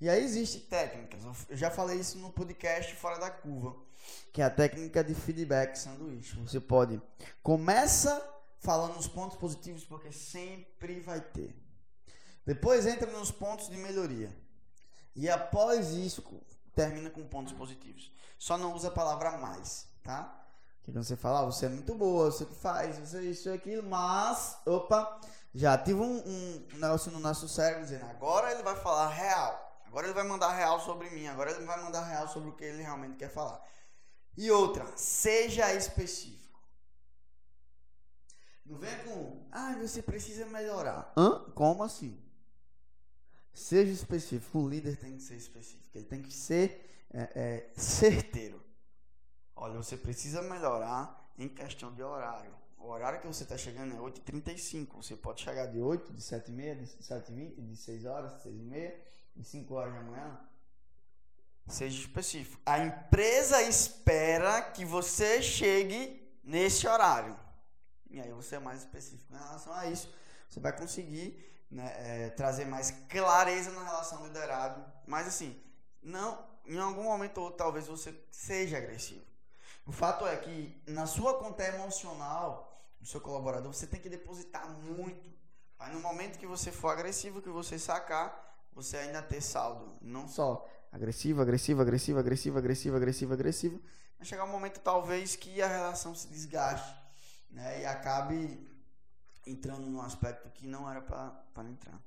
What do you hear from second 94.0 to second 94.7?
Vai chegar um